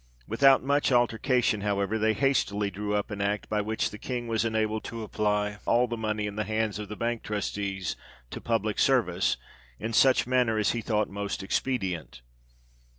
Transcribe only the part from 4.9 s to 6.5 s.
apply all the money in the